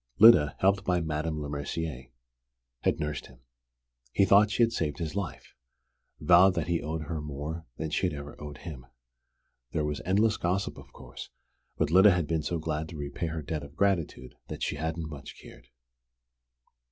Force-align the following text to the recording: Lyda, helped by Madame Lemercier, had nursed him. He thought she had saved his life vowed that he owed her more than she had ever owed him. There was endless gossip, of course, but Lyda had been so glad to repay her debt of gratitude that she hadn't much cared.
Lyda, 0.17 0.55
helped 0.57 0.83
by 0.83 0.99
Madame 0.99 1.37
Lemercier, 1.39 2.09
had 2.79 2.99
nursed 2.99 3.27
him. 3.27 3.41
He 4.11 4.25
thought 4.25 4.49
she 4.49 4.63
had 4.63 4.71
saved 4.73 4.97
his 4.97 5.15
life 5.15 5.53
vowed 6.19 6.55
that 6.55 6.65
he 6.67 6.81
owed 6.81 7.03
her 7.03 7.21
more 7.21 7.67
than 7.77 7.91
she 7.91 8.07
had 8.07 8.13
ever 8.15 8.35
owed 8.41 8.57
him. 8.57 8.87
There 9.73 9.85
was 9.85 10.01
endless 10.03 10.37
gossip, 10.37 10.75
of 10.79 10.91
course, 10.91 11.29
but 11.77 11.91
Lyda 11.91 12.09
had 12.09 12.25
been 12.25 12.41
so 12.41 12.57
glad 12.57 12.89
to 12.89 12.97
repay 12.97 13.27
her 13.27 13.43
debt 13.43 13.61
of 13.61 13.75
gratitude 13.75 14.33
that 14.47 14.63
she 14.63 14.77
hadn't 14.77 15.07
much 15.07 15.39
cared. 15.39 15.67